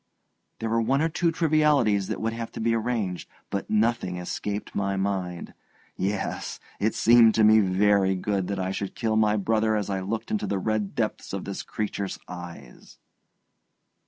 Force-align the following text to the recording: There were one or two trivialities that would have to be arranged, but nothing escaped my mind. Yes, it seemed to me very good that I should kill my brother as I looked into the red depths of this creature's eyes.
There 0.57 0.69
were 0.69 0.81
one 0.81 0.99
or 1.03 1.09
two 1.09 1.31
trivialities 1.31 2.07
that 2.07 2.19
would 2.19 2.33
have 2.33 2.51
to 2.53 2.59
be 2.59 2.73
arranged, 2.73 3.29
but 3.51 3.69
nothing 3.69 4.17
escaped 4.17 4.73
my 4.73 4.95
mind. 4.97 5.53
Yes, 5.95 6.59
it 6.79 6.95
seemed 6.95 7.35
to 7.35 7.43
me 7.43 7.59
very 7.59 8.15
good 8.15 8.47
that 8.47 8.57
I 8.57 8.71
should 8.71 8.95
kill 8.95 9.15
my 9.15 9.37
brother 9.37 9.75
as 9.75 9.91
I 9.91 9.99
looked 9.99 10.31
into 10.31 10.47
the 10.47 10.57
red 10.57 10.95
depths 10.95 11.33
of 11.33 11.45
this 11.45 11.61
creature's 11.61 12.17
eyes. 12.27 12.97